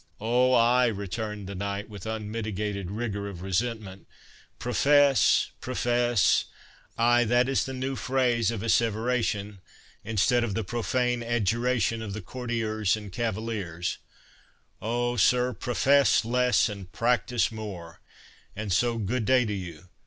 [0.19, 4.07] "O ay!" returned the knight, with unmitigated rigour of resentment—
[4.57, 9.59] "profess—profess—Ay, that is the new phrase of asseveration,
[10.03, 18.73] instead of the profane adjuration of courtiers and cavaliers—Oh, sir, profess less and practise more—and
[18.73, 19.89] so good day to you.